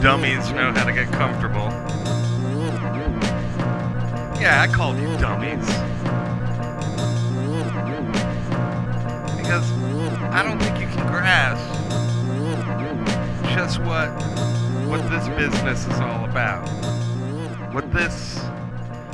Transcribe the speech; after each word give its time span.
dummies 0.00 0.50
know 0.52 0.72
how 0.72 0.84
to 0.84 0.92
get 0.92 1.12
comfortable. 1.12 1.68
Yeah, 4.40 4.66
I 4.66 4.72
called 4.72 4.98
you 4.98 5.14
dummies. 5.18 5.66
Because 9.36 9.70
I 10.32 10.42
don't 10.42 10.58
think 10.58 10.80
you 10.80 10.86
can 10.86 11.06
grasp 11.06 11.66
just 13.54 13.80
what 13.80 14.08
what 14.88 15.02
this 15.10 15.28
business 15.36 15.86
is 15.86 16.00
all 16.00 16.24
about. 16.24 16.66
What 17.74 17.92
this 17.92 18.38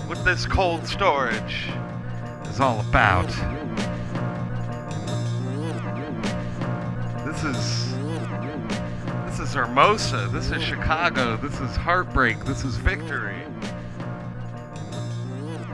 what 0.06 0.24
this 0.24 0.46
cold 0.46 0.86
storage 0.86 1.68
is 2.48 2.60
all 2.60 2.78
about. 2.78 3.26
This 7.26 7.42
is 7.42 7.56
this 7.56 7.56
is 7.56 7.75
Hermosa. 9.56 10.28
This 10.32 10.50
is 10.50 10.62
Chicago. 10.62 11.38
This 11.38 11.58
is 11.60 11.74
heartbreak. 11.76 12.44
This 12.44 12.62
is 12.62 12.76
victory. 12.76 13.40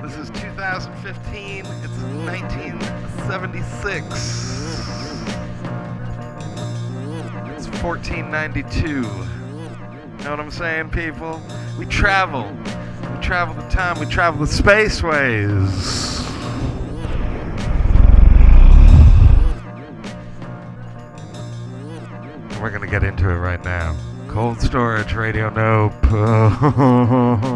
This 0.05 0.15
is 0.15 0.31
2015. 0.31 1.67
It's 1.67 1.67
1976. 1.67 4.05
It's 7.57 7.67
1492. 7.83 8.87
You 8.87 8.93
Know 8.93 10.31
what 10.31 10.39
I'm 10.39 10.53
saying, 10.53 10.91
people? 10.91 11.43
We 11.77 11.87
travel. 11.87 12.57
We 13.13 13.19
travel 13.21 13.55
the 13.55 13.69
time. 13.69 13.99
We 13.99 14.07
travel 14.07 14.39
the 14.39 14.47
spaceways. 14.47 16.02
Storage, 24.73 25.13
radio 25.13 25.51
nope. 25.51 25.93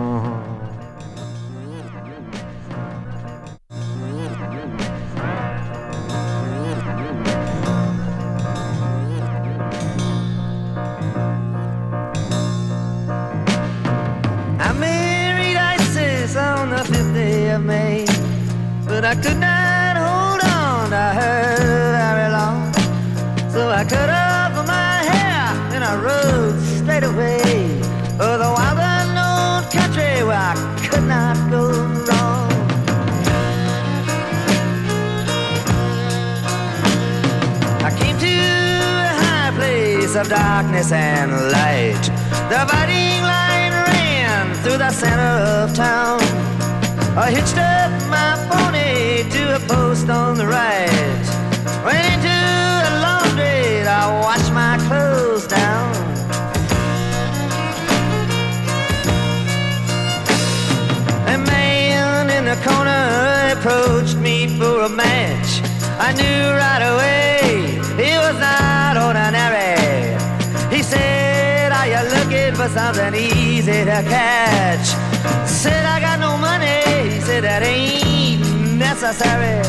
of 40.26 40.30
darkness 40.30 40.92
and 40.92 41.30
light. 41.52 42.02
The 42.48 42.58
dividing 42.58 43.22
line 43.22 43.72
ran 43.72 44.54
through 44.62 44.78
the 44.78 44.90
center 44.90 45.22
of 45.22 45.74
town. 45.74 46.20
I 47.16 47.30
hitched 47.30 47.58
up 47.58 47.90
my 48.10 48.34
pony 48.50 49.28
to 49.30 49.56
a 49.56 49.60
post 49.60 50.08
on 50.08 50.36
the 50.36 50.46
right. 50.46 51.24
Went 51.84 52.06
into 52.14 52.38
a 52.90 52.92
laundry 53.04 53.84
to 53.88 53.98
wash 54.24 54.46
my 54.50 54.76
clothes 54.88 55.46
down. 55.46 55.94
A 61.34 61.38
man 61.38 62.30
in 62.30 62.44
the 62.44 62.58
corner 62.66 63.52
approached 63.54 64.16
me 64.16 64.46
for 64.58 64.82
a 64.82 64.88
match. 64.88 65.62
I 65.98 66.12
knew 66.12 66.56
right 66.56 66.75
something 72.76 73.14
easy 73.14 73.84
to 73.90 74.00
catch? 74.14 74.86
Said, 75.48 75.84
I 75.86 75.98
got 75.98 76.20
no 76.20 76.36
money. 76.36 77.20
Said, 77.26 77.42
That 77.44 77.62
ain't 77.62 78.44
necessary. 78.76 79.62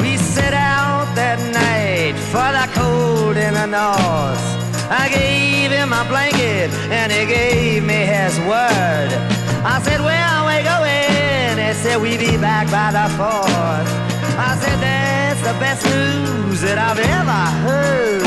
We 0.00 0.16
set 0.16 0.54
out 0.54 1.08
that 1.16 1.40
night 1.62 2.14
for 2.32 2.48
the 2.58 2.66
cold 2.78 3.36
in 3.36 3.54
the 3.54 3.66
north. 3.66 4.44
I 5.02 5.08
gave 5.08 5.72
him 5.72 5.88
my 5.88 6.06
blanket 6.06 6.70
and 6.98 7.10
he 7.10 7.26
gave 7.26 7.82
me 7.82 8.00
his 8.06 8.38
word. 8.52 9.10
I 9.66 9.80
said, 9.82 10.00
Where 10.00 10.15
said, 11.86 12.02
we'd 12.02 12.18
be 12.18 12.36
back 12.36 12.66
by 12.70 12.90
the 12.90 13.06
fourth. 13.16 13.90
I 14.38 14.56
said, 14.60 14.78
That's 14.80 15.40
the 15.40 15.54
best 15.60 15.84
news 15.86 16.60
that 16.62 16.78
I've 16.78 16.98
ever 16.98 17.42
heard. 17.64 18.22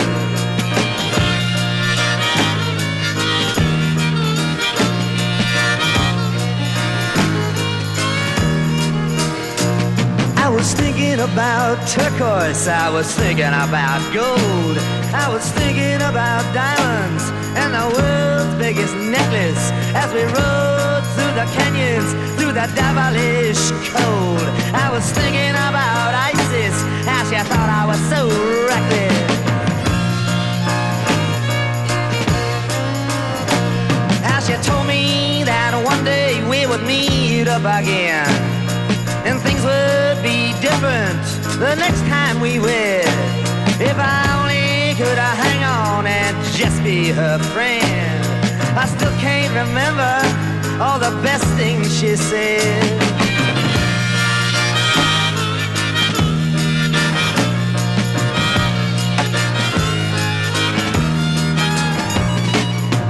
I 10.38 10.50
was 10.50 10.74
thinking 10.74 11.20
about 11.20 11.76
turquoise, 11.88 12.68
I 12.68 12.90
was 12.90 13.14
thinking 13.14 13.54
about 13.66 14.02
gold, 14.14 14.78
I 15.14 15.28
was 15.34 15.46
thinking 15.52 16.02
about 16.12 16.44
diamonds 16.54 17.24
and 17.60 17.74
the 17.74 17.88
world's 17.98 18.56
biggest 18.56 18.96
necklace 18.96 19.72
as 19.96 20.14
we 20.14 20.24
rode 20.24 21.04
through 21.16 21.34
the 21.36 21.48
canyons, 21.58 22.29
the 22.54 22.68
devilish 22.74 23.72
cold. 23.94 24.42
I 24.74 24.90
was 24.92 25.06
thinking 25.12 25.52
about 25.52 26.14
Isis, 26.34 26.76
how 27.06 27.24
she 27.30 27.38
thought 27.50 27.70
I 27.70 27.86
was 27.86 28.00
so 28.10 28.26
reckless. 28.68 29.18
How 34.26 34.40
she 34.40 34.56
told 34.64 34.88
me 34.88 35.44
that 35.44 35.80
one 35.86 36.04
day 36.04 36.42
we 36.50 36.66
would 36.66 36.84
meet 36.84 37.48
up 37.48 37.62
again 37.62 38.28
and 39.26 39.40
things 39.42 39.64
would 39.64 40.24
be 40.24 40.54
different 40.60 41.22
the 41.60 41.76
next 41.76 42.02
time 42.10 42.42
we 42.42 42.60
wed. 42.60 43.06
If 43.80 43.98
I 43.98 44.26
only 44.42 44.96
could 44.98 45.18
hang 45.18 45.64
on 45.64 46.08
and 46.08 46.36
just 46.56 46.84
be 46.84 47.10
her 47.12 47.38
friend. 47.54 48.26
I 48.78 48.86
still 48.86 49.12
can't 49.20 49.54
remember 49.54 50.49
all 50.82 50.98
the 50.98 51.12
best 51.22 51.46
things 51.58 52.00
she 52.00 52.16
said. 52.16 52.84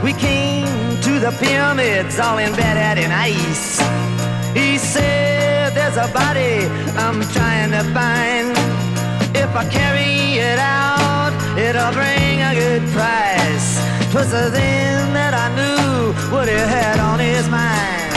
We 0.03 0.13
came 0.13 0.65
to 1.01 1.19
the 1.19 1.31
pyramids 1.39 2.19
all 2.19 2.39
in 2.97 3.11
ice. 3.11 3.79
He 4.55 4.79
said, 4.79 5.75
There's 5.75 5.97
a 5.97 6.11
body 6.11 6.65
I'm 6.97 7.21
trying 7.33 7.71
to 7.71 7.83
find. 7.94 8.49
If 9.35 9.55
I 9.55 9.69
carry 9.69 10.39
it 10.39 10.57
out, 10.57 11.33
it'll 11.55 11.94
bring 11.94 12.41
a 12.41 12.53
good 12.55 12.83
price. 12.89 13.79
Twas 14.11 14.31
then 14.31 15.13
that 15.13 15.35
I 15.35 15.78
what 16.31 16.47
he 16.47 16.56
had 16.56 17.00
on 17.00 17.19
his 17.19 17.47
mind. 17.50 18.13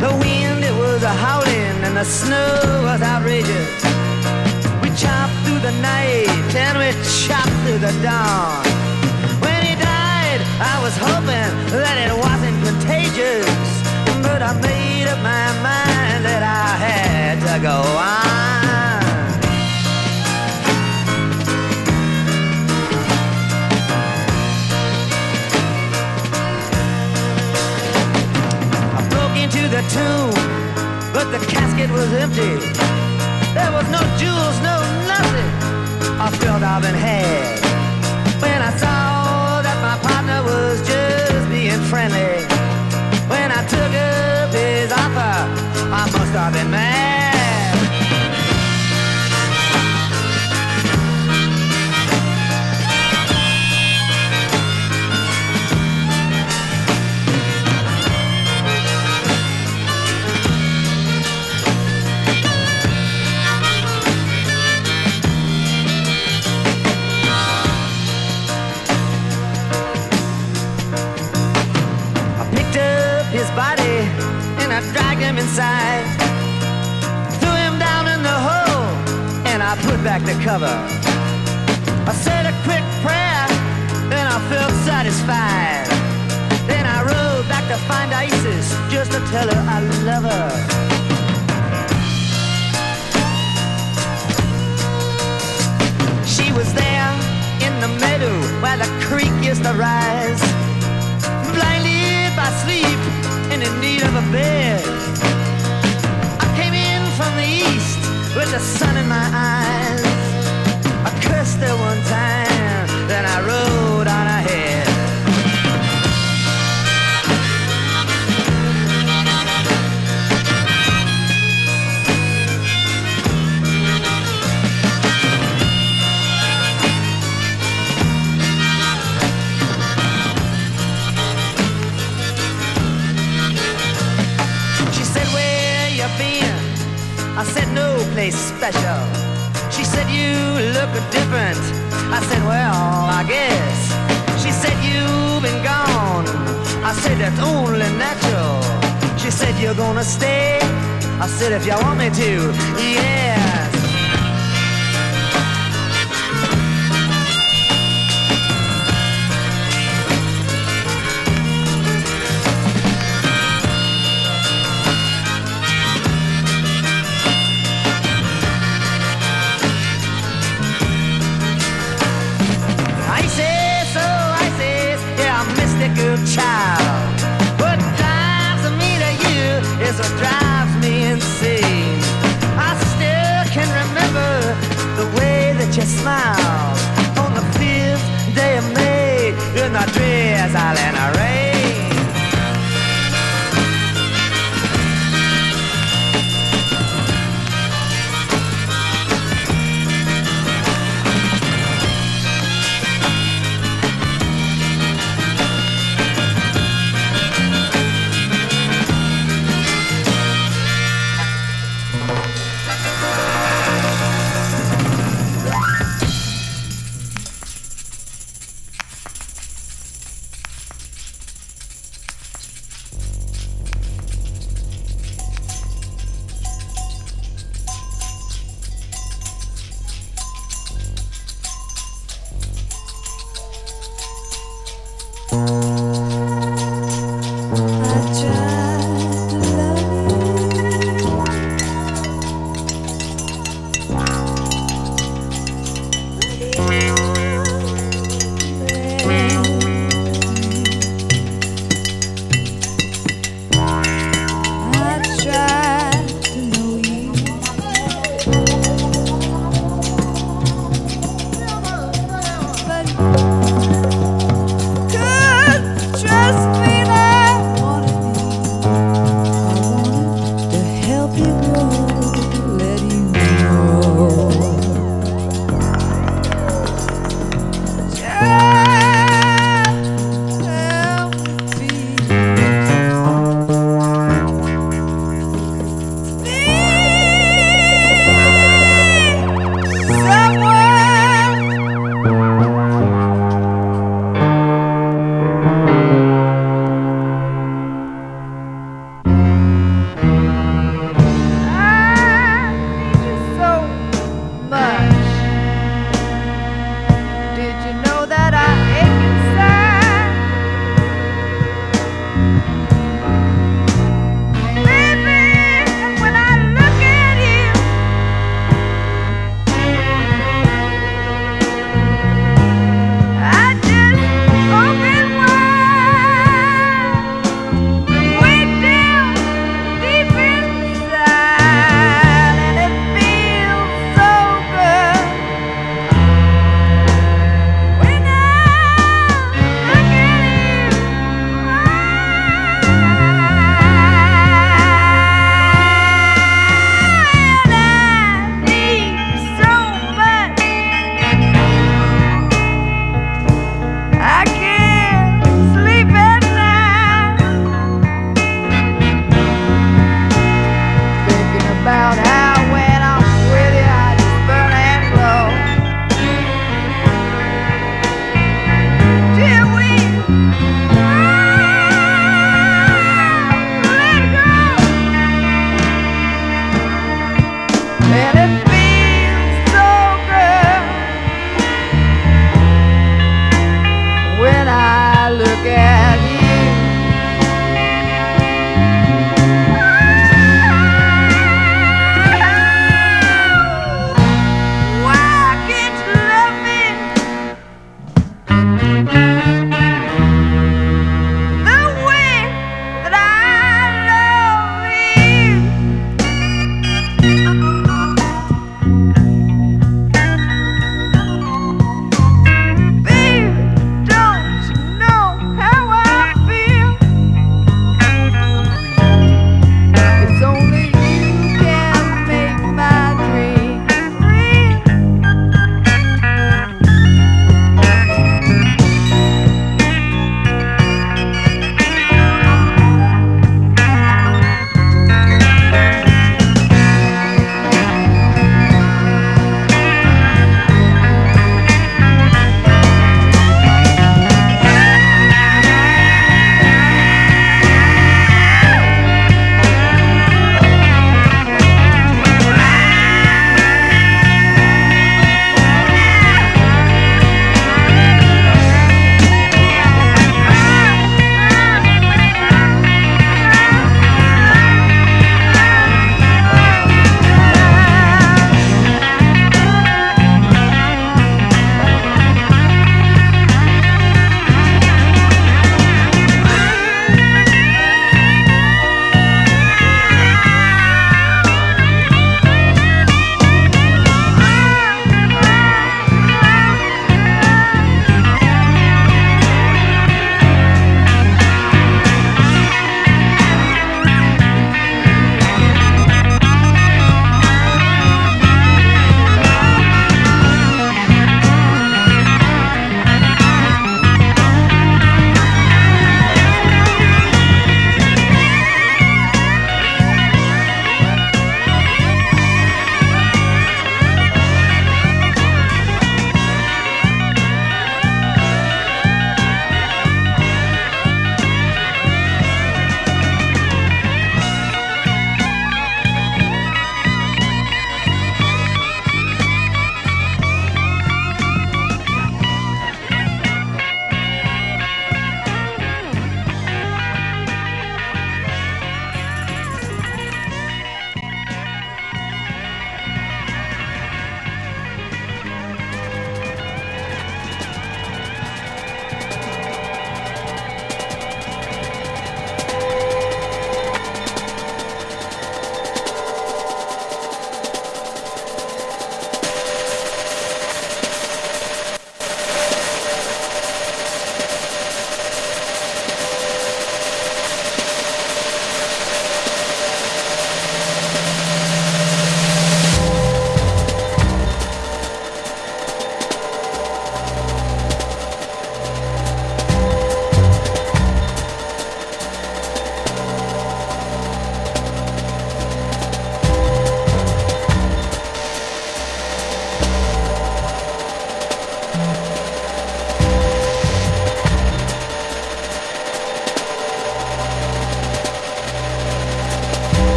The 0.00 0.12
wind, 0.22 0.64
it 0.64 0.76
was 0.76 1.02
a 1.02 1.14
howling, 1.24 1.76
and 1.84 1.96
the 1.96 2.04
snow 2.04 2.82
was 2.84 3.02
outrageous. 3.02 3.70
We 4.82 4.88
chopped 4.96 5.36
through 5.44 5.60
the 5.60 5.74
night, 5.82 6.54
and 6.54 6.78
we 6.78 6.88
chopped 7.26 7.56
through 7.64 7.80
the 7.86 7.94
dawn. 8.02 8.64
When 9.44 9.60
he 9.68 9.74
died, 9.74 10.40
I 10.72 10.80
was 10.84 10.96
hoping 10.96 11.52
that 11.82 11.96
it 12.06 12.14
wasn't 12.16 12.58
contagious. 12.64 13.66
But 14.22 14.40
I 14.42 14.52
made 14.60 15.06
up 15.12 15.18
my 15.18 15.48
mind 15.68 16.24
that 16.24 16.42
I 16.42 16.76
had 16.86 17.36
to 17.40 17.62
go 17.62 17.76
on. 17.76 18.45
the 29.68 29.82
tomb, 29.90 30.30
but 31.12 31.26
the 31.32 31.44
casket 31.46 31.90
was 31.90 32.12
empty. 32.12 32.54
There 33.54 33.72
was 33.72 33.86
no 33.90 34.00
jewels, 34.20 34.56
no 34.62 34.76
nothing. 35.10 35.50
I 36.20 36.30
felt 36.40 36.62
I've 36.62 36.82
been 36.82 36.94
had 36.94 37.60
when 38.40 38.62
I 38.62 38.70
saw 38.76 39.62
that 39.62 39.78
my 39.82 39.96
partner 40.06 40.42
was 40.44 40.86
just 40.86 41.48
being 41.50 41.82
friendly. 41.90 42.46
When 43.28 43.50
I 43.50 43.66
took 43.66 43.92
up 43.92 44.54
his 44.54 44.92
offer, 44.92 45.36
I 45.90 46.02
must 46.12 46.32
have 46.32 46.52
been 46.52 46.70
mad. 46.70 46.85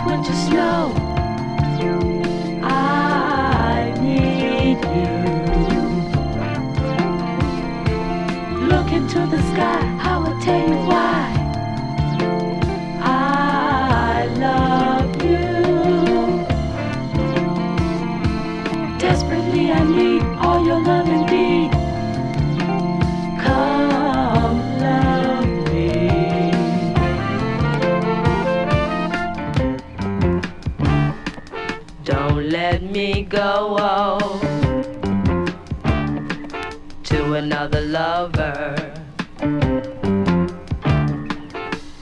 this 0.00 0.06
winter 0.06 0.32
snow. 0.32 0.92
I 2.62 3.94
need 4.00 4.78
you. 4.96 5.16
Look 8.66 8.92
into 8.92 9.26
the 9.26 9.42
sky, 9.52 9.98
I 10.00 10.18
will 10.18 10.40
tell 10.40 10.68
you 10.68 10.76
why. 10.86 11.29
another 37.60 37.82
lover. 37.82 38.94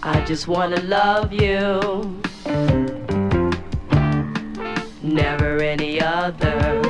I 0.05 0.25
just 0.25 0.47
wanna 0.47 0.81
love 0.83 1.33
you, 1.33 2.21
never 5.03 5.61
any 5.61 6.01
other. 6.01 6.88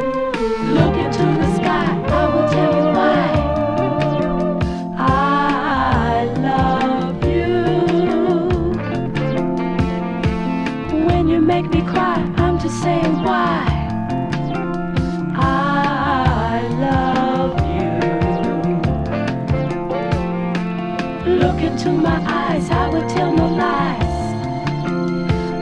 my 22.09 22.21
eyes, 22.43 22.67
I 22.71 22.85
would 22.93 23.09
tell 23.17 23.33
no 23.41 23.47
lies. 23.65 24.17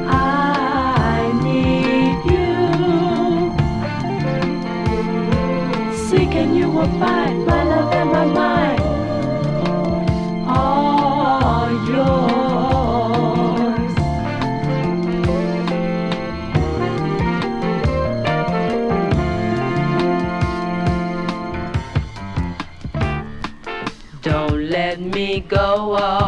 I 0.09 1.21
need 1.47 2.19
you. 2.35 2.53
Seek 6.07 6.33
and 6.43 6.53
you 6.59 6.69
will 6.77 6.93
find 7.03 7.37
my 7.51 7.63
love 7.73 7.91
and 8.01 8.09
my 8.17 8.27
mind. 8.43 8.83
All 10.61 11.69
yours. 11.93 12.37
Don't 24.23 24.61
let 24.77 24.97
me 25.01 25.29
go 25.41 25.69
on. 25.97 26.26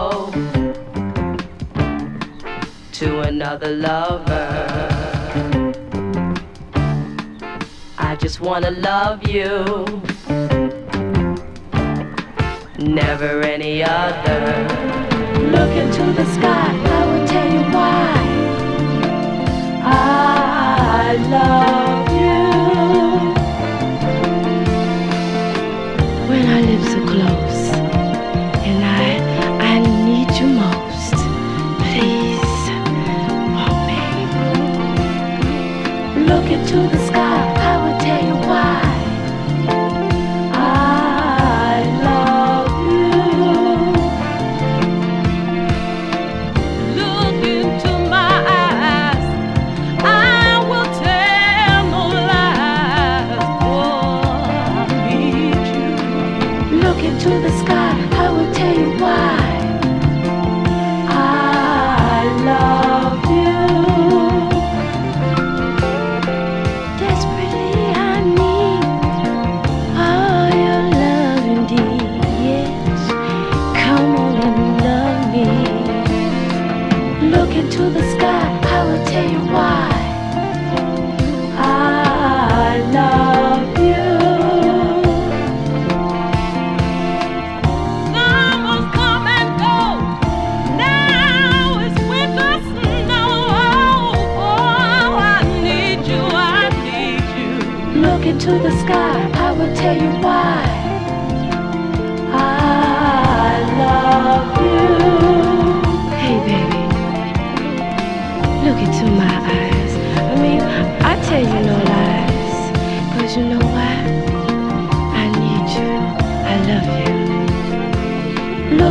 another 3.49 3.77
lover. 3.77 4.49
I 7.97 8.15
just 8.17 8.41
wanna 8.43 8.73
love 8.73 9.27
you, 9.27 9.85
never 12.79 13.41
any 13.41 13.83
other. 13.83 14.41
Look 15.55 15.73
into 15.83 16.05
the 16.13 16.27
sky, 16.37 16.69
I 16.99 17.07
will 17.09 17.27
tell 17.27 17.51
you 17.55 17.63
why 17.77 18.13
I 19.83 21.17
love. 21.31 21.88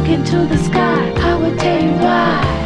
into 0.10 0.46
the 0.46 0.58
sky, 0.58 1.12
I 1.18 1.36
will 1.36 1.56
tell 1.58 1.84
you 1.84 1.92
why. 1.92 2.57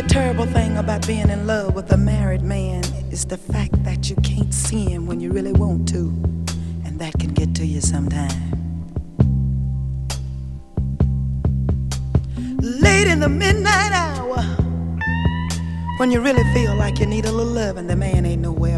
the 0.00 0.08
terrible 0.08 0.46
thing 0.46 0.76
about 0.76 1.04
being 1.08 1.28
in 1.28 1.44
love 1.44 1.74
with 1.74 1.90
a 1.90 1.96
married 1.96 2.42
man 2.42 2.84
is 3.10 3.24
the 3.24 3.36
fact 3.36 3.82
that 3.82 4.08
you 4.08 4.14
can't 4.22 4.54
see 4.54 4.84
him 4.84 5.06
when 5.08 5.18
you 5.18 5.32
really 5.32 5.52
want 5.52 5.88
to, 5.88 6.06
and 6.84 7.00
that 7.00 7.12
can 7.18 7.30
get 7.30 7.52
to 7.52 7.66
you 7.66 7.80
sometime. 7.80 8.30
Late 12.60 13.08
in 13.08 13.18
the 13.18 13.28
midnight 13.28 13.90
hour, 13.90 14.40
when 15.98 16.12
you 16.12 16.20
really 16.20 16.44
feel 16.54 16.76
like 16.76 17.00
you 17.00 17.06
need 17.06 17.24
a 17.24 17.32
little 17.32 17.52
love 17.52 17.76
and 17.76 17.90
the 17.90 17.96
man 17.96 18.24
ain't 18.24 18.42
nowhere 18.42 18.77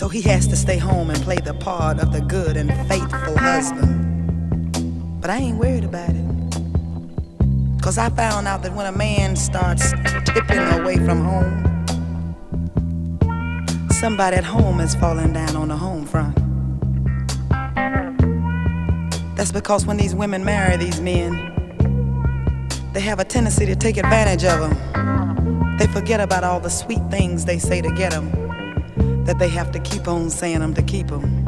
So 0.00 0.08
he 0.08 0.22
has 0.22 0.46
to 0.46 0.56
stay 0.56 0.78
home 0.78 1.10
and 1.10 1.22
play 1.22 1.36
the 1.36 1.52
part 1.52 1.98
of 1.98 2.10
the 2.10 2.22
good 2.22 2.56
and 2.56 2.70
faithful 2.88 3.36
husband. 3.36 5.20
But 5.20 5.28
I 5.28 5.36
ain't 5.36 5.58
worried 5.58 5.84
about 5.84 6.08
it. 6.08 7.82
Cause 7.82 7.98
I 7.98 8.08
found 8.08 8.48
out 8.48 8.62
that 8.62 8.74
when 8.74 8.86
a 8.86 8.92
man 8.92 9.36
starts 9.36 9.92
tipping 10.24 10.56
away 10.80 10.96
from 10.96 11.22
home, 11.22 11.84
somebody 13.90 14.38
at 14.38 14.44
home 14.44 14.80
is 14.80 14.94
falling 14.94 15.34
down 15.34 15.54
on 15.54 15.68
the 15.68 15.76
home 15.76 16.06
front. 16.06 16.34
That's 19.36 19.52
because 19.52 19.84
when 19.84 19.98
these 19.98 20.14
women 20.14 20.46
marry 20.46 20.78
these 20.78 20.98
men, 21.02 21.28
they 22.94 23.00
have 23.00 23.20
a 23.20 23.24
tendency 23.24 23.66
to 23.66 23.76
take 23.76 23.98
advantage 23.98 24.44
of 24.44 24.60
them. 24.60 25.76
They 25.76 25.88
forget 25.88 26.20
about 26.20 26.42
all 26.42 26.58
the 26.58 26.70
sweet 26.70 27.02
things 27.10 27.44
they 27.44 27.58
say 27.58 27.82
to 27.82 27.92
get 27.92 28.12
them, 28.12 28.39
that 29.30 29.38
they 29.38 29.48
have 29.48 29.70
to 29.70 29.78
keep 29.78 30.08
on 30.08 30.28
saying 30.28 30.58
them 30.58 30.74
to 30.74 30.82
keep 30.82 31.06
them. 31.06 31.44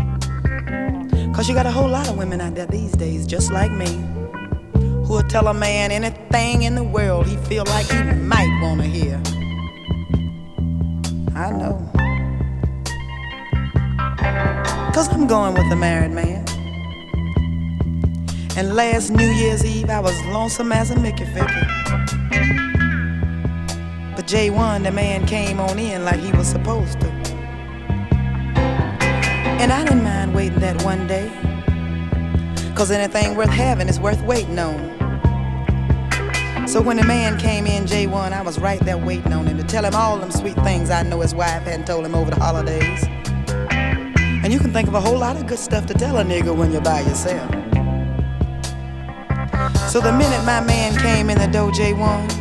Cause 1.34 1.48
you 1.48 1.54
got 1.56 1.66
a 1.66 1.70
whole 1.72 1.88
lot 1.88 2.08
of 2.08 2.16
women 2.16 2.40
out 2.40 2.54
there 2.54 2.66
these 2.66 2.92
days, 2.92 3.26
just 3.26 3.50
like 3.50 3.72
me, 3.72 3.90
who 4.72 5.14
will 5.14 5.22
tell 5.24 5.48
a 5.48 5.54
man 5.54 5.90
anything 5.90 6.62
in 6.62 6.76
the 6.76 6.84
world 6.84 7.26
he 7.26 7.36
feel 7.38 7.64
like 7.64 7.86
he 7.86 8.00
might 8.04 8.60
wanna 8.62 8.84
hear. 8.84 9.20
I 11.34 11.50
know. 11.50 11.76
Cause 14.94 15.08
I'm 15.08 15.26
going 15.26 15.54
with 15.54 15.72
a 15.72 15.76
married 15.76 16.12
man. 16.12 16.44
And 18.56 18.76
last 18.76 19.10
New 19.10 19.28
Year's 19.28 19.64
Eve, 19.64 19.90
I 19.90 19.98
was 19.98 20.16
lonesome 20.26 20.70
as 20.70 20.92
a 20.92 21.00
Mickey 21.00 21.24
Vicky. 21.24 21.66
But 24.14 24.28
J1, 24.28 24.84
the 24.84 24.92
man 24.92 25.26
came 25.26 25.58
on 25.58 25.80
in 25.80 26.04
like 26.04 26.20
he 26.20 26.30
was 26.30 26.46
supposed 26.46 27.00
to. 27.00 27.21
And 29.62 29.72
I 29.72 29.84
didn't 29.84 30.02
mind 30.02 30.34
waiting 30.34 30.58
that 30.58 30.82
one 30.82 31.06
day. 31.06 31.30
Cause 32.74 32.90
anything 32.90 33.36
worth 33.36 33.48
having 33.48 33.88
is 33.88 34.00
worth 34.00 34.20
waiting 34.22 34.58
on. 34.58 34.76
So 36.66 36.82
when 36.82 36.96
the 36.96 37.04
man 37.04 37.38
came 37.38 37.68
in, 37.68 37.84
J1, 37.84 38.32
I 38.32 38.42
was 38.42 38.58
right 38.58 38.80
there 38.80 38.98
waiting 38.98 39.32
on 39.32 39.46
him 39.46 39.58
to 39.58 39.62
tell 39.62 39.84
him 39.84 39.94
all 39.94 40.18
them 40.18 40.32
sweet 40.32 40.56
things 40.64 40.90
I 40.90 41.04
know 41.04 41.20
his 41.20 41.32
wife 41.32 41.62
hadn't 41.62 41.86
told 41.86 42.04
him 42.04 42.16
over 42.16 42.32
the 42.32 42.40
holidays. 42.40 43.04
And 44.42 44.52
you 44.52 44.58
can 44.58 44.72
think 44.72 44.88
of 44.88 44.94
a 44.94 45.00
whole 45.00 45.16
lot 45.16 45.36
of 45.36 45.46
good 45.46 45.60
stuff 45.60 45.86
to 45.86 45.94
tell 45.94 46.18
a 46.18 46.24
nigga 46.24 46.52
when 46.56 46.72
you're 46.72 46.80
by 46.80 47.02
yourself. 47.02 47.48
So 49.92 50.00
the 50.00 50.10
minute 50.10 50.44
my 50.44 50.60
man 50.60 50.96
came 50.98 51.30
in 51.30 51.38
the 51.38 51.46
door, 51.46 51.70
J1, 51.70 52.32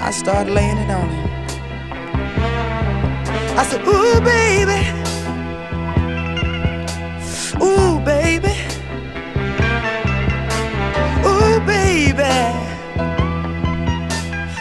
I 0.00 0.10
started 0.10 0.52
laying 0.52 0.78
it 0.78 0.90
on 0.90 1.08
him. 1.08 1.32
I 3.56 3.64
said, 3.64 3.86
Ooh, 3.86 4.20
baby. 4.20 5.01
Baby. 12.14 12.58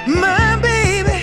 My 0.07 0.57
baby. 0.61 1.19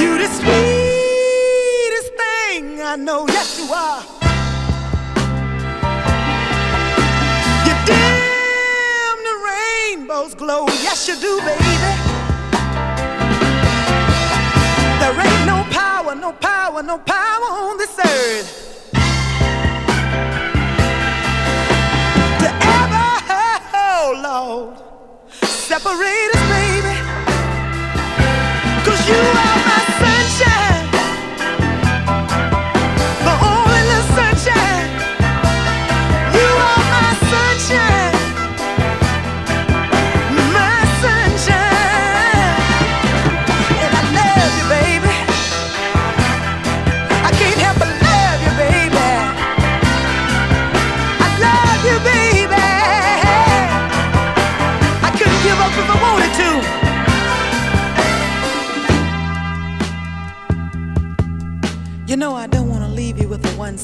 You 0.00 0.18
the 0.18 0.28
sweetest 0.38 2.12
thing 2.22 2.80
I 2.80 2.96
know. 2.96 3.26
Yes, 3.28 3.58
you 3.58 3.72
are. 3.72 4.02
You 7.66 7.74
dim 7.86 9.16
the 9.28 9.36
rainbow's 9.50 10.34
glow. 10.34 10.66
Yes, 10.82 11.08
you 11.08 11.16
do, 11.16 11.40
baby. 11.40 11.74
There 15.00 15.18
ain't 15.26 15.46
no 15.46 15.64
power, 15.70 16.14
no 16.14 16.32
power, 16.32 16.82
no 16.82 16.98
power 16.98 17.48
on 17.66 17.78
this 17.78 17.98
earth. 17.98 18.69
Separate 25.90 26.39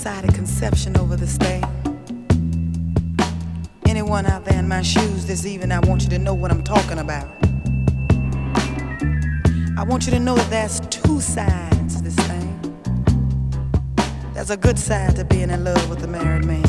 a 0.07 0.33
conception 0.33 0.97
over 0.99 1.17
this 1.17 1.37
thing. 1.37 1.65
Anyone 3.87 4.25
out 4.27 4.45
there 4.45 4.57
in 4.57 4.69
my 4.69 4.81
shoes 4.81 5.27
this 5.27 5.45
evening, 5.45 5.73
I 5.73 5.81
want 5.81 6.05
you 6.05 6.09
to 6.11 6.19
know 6.19 6.33
what 6.33 6.53
I'm 6.53 6.63
talking 6.63 6.99
about. 6.99 7.27
I 9.77 9.83
want 9.85 10.07
you 10.07 10.13
to 10.13 10.21
know 10.21 10.37
that 10.37 10.49
there's 10.49 10.79
two 10.91 11.21
sides 11.21 11.97
to 11.97 12.03
this 12.05 12.15
thing. 12.15 12.53
There's 14.33 14.51
a 14.51 14.57
good 14.57 14.79
side 14.79 15.17
to 15.17 15.25
being 15.25 15.51
in 15.51 15.65
love 15.65 15.91
with 15.91 16.05
a 16.05 16.07
married 16.07 16.45
man. 16.45 16.65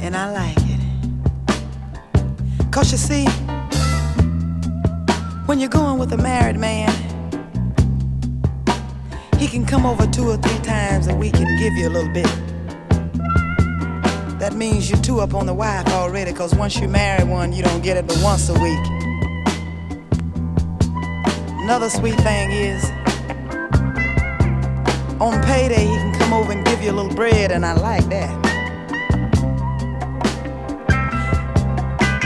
And 0.00 0.16
I 0.16 0.32
like 0.32 0.56
it. 0.58 0.80
Cause 2.72 2.90
you 2.90 2.98
see, 2.98 3.26
when 5.44 5.60
you're 5.60 5.68
going 5.68 5.98
with 5.98 6.14
a 6.14 6.18
married 6.18 6.56
man, 6.56 6.89
he 9.40 9.48
can 9.48 9.64
come 9.64 9.86
over 9.86 10.06
two 10.06 10.28
or 10.28 10.36
three 10.36 10.58
times 10.58 11.06
and 11.06 11.18
we 11.18 11.30
can 11.30 11.58
give 11.58 11.72
you 11.72 11.88
a 11.88 11.92
little 11.92 12.12
bit. 12.12 12.26
That 14.38 14.52
means 14.54 14.90
you're 14.90 15.00
two 15.00 15.20
up 15.20 15.32
on 15.32 15.46
the 15.46 15.54
wife 15.54 15.88
already, 15.88 16.30
cause 16.34 16.54
once 16.54 16.76
you 16.76 16.86
marry 16.88 17.24
one, 17.24 17.50
you 17.50 17.62
don't 17.62 17.82
get 17.82 17.96
it 17.96 18.06
but 18.06 18.20
once 18.22 18.50
a 18.50 18.52
week. 18.52 18.78
Another 21.62 21.88
sweet 21.88 22.20
thing 22.20 22.50
is, 22.52 22.84
on 25.18 25.42
payday, 25.42 25.86
he 25.86 25.96
can 25.96 26.14
come 26.18 26.34
over 26.34 26.52
and 26.52 26.62
give 26.66 26.82
you 26.82 26.90
a 26.90 26.92
little 26.92 27.14
bread, 27.14 27.50
and 27.50 27.64
I 27.64 27.72
like 27.72 28.04
that. 28.10 28.36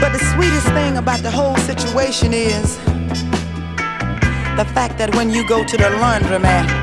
But 0.01 0.11
the 0.11 0.19
sweetest 0.33 0.67
thing 0.67 0.97
about 0.97 1.21
the 1.21 1.31
whole 1.31 1.55
situation 1.57 2.33
is 2.33 2.75
the 4.57 4.65
fact 4.73 4.97
that 4.97 5.15
when 5.15 5.29
you 5.29 5.47
go 5.47 5.63
to 5.63 5.77
the 5.77 5.83
laundromat, 5.83 6.74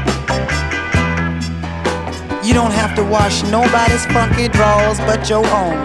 you 2.43 2.53
don't 2.53 2.73
have 2.73 2.97
to 2.97 3.05
wash 3.05 3.43
nobody's 3.45 4.05
funky 4.07 4.49
drawers 4.49 4.99
but 5.01 5.29
your 5.29 5.47
own. 5.47 5.79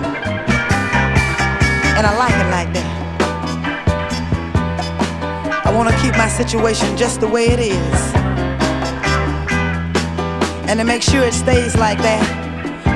And 1.97 2.05
I 2.05 2.16
like 2.18 2.34
it 2.34 2.49
like 2.49 2.74
that. 2.74 2.93
I 5.66 5.72
want 5.76 5.89
to 5.89 5.95
keep 6.01 6.18
my 6.18 6.28
situation 6.28 6.97
just 6.97 7.22
the 7.22 7.28
way 7.28 7.47
it 7.47 7.60
is. 7.60 8.14
And 10.68 10.80
to 10.80 10.84
make 10.84 11.03
sure 11.03 11.24
it 11.24 11.34
stays 11.34 11.76
like 11.76 11.99
that, 11.99 12.24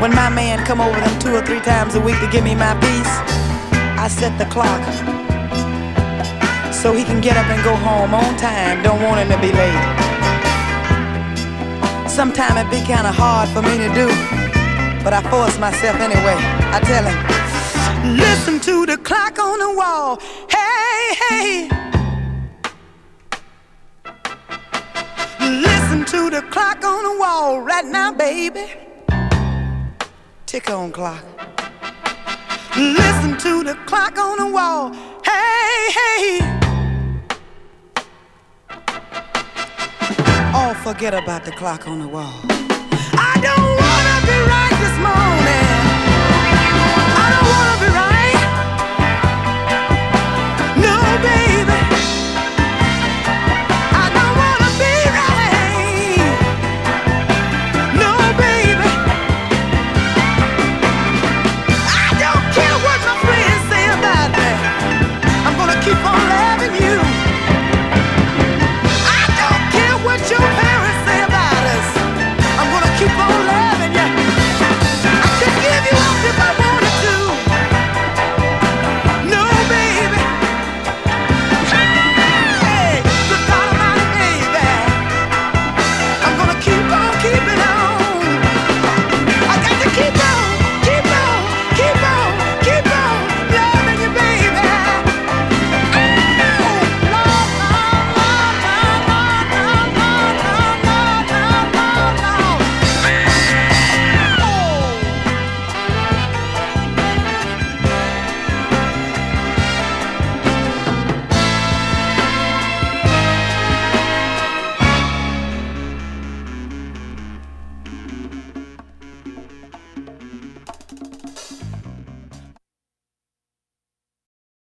when 0.02 0.14
my 0.16 0.30
man 0.30 0.66
come 0.66 0.82
over 0.82 1.00
them 1.00 1.20
two 1.20 1.36
or 1.36 1.46
three 1.46 1.62
times 1.62 1.94
a 1.96 2.02
week 2.02 2.20
to 2.20 2.30
give 2.32 2.44
me 2.44 2.56
my 2.56 2.74
piece, 2.82 3.14
I 3.98 4.08
set 4.08 4.36
the 4.40 4.46
clock 4.46 4.82
so 6.74 6.94
he 6.94 7.04
can 7.04 7.22
get 7.22 7.38
up 7.38 7.46
and 7.46 7.64
go 7.64 7.76
home 7.76 8.16
on 8.16 8.36
time. 8.38 8.82
Don't 8.82 9.04
want 9.04 9.20
him 9.22 9.30
to 9.30 9.40
be 9.40 9.54
late. 9.54 10.11
Sometimes 12.12 12.60
it 12.60 12.70
be 12.70 12.86
kind 12.86 13.08
of 13.08 13.16
hard 13.16 13.48
for 13.50 13.62
me 13.62 13.78
to 13.78 13.88
do, 13.96 14.08
but 15.02 15.14
I 15.14 15.22
force 15.32 15.58
myself 15.58 15.96
anyway. 15.96 16.36
I 16.76 16.80
tell 16.84 17.06
him, 17.06 18.18
listen 18.18 18.60
to 18.60 18.86
the 18.86 18.98
clock 18.98 19.40
on 19.40 19.60
the 19.60 19.74
wall. 19.74 20.20
Hey, 20.50 21.16
hey. 21.24 21.70
Listen 25.40 26.04
to 26.06 26.30
the 26.30 26.42
clock 26.52 26.84
on 26.84 27.04
the 27.04 27.18
wall 27.18 27.62
right 27.62 27.86
now, 27.86 28.12
baby. 28.12 28.68
Tick 30.46 30.70
on 30.70 30.92
clock. 30.92 31.24
Listen 32.76 33.38
to 33.38 33.64
the 33.64 33.76
clock 33.86 34.18
on 34.18 34.38
the 34.38 34.48
wall. 34.48 34.92
Hey, 35.24 35.92
hey. 35.92 36.61
Oh, 40.64 40.76
forget 40.76 41.16
about 41.16 41.44
the 41.44 41.52
clock 41.52 41.88
on 41.88 41.98
the 41.98 42.08
wall. 42.08 42.61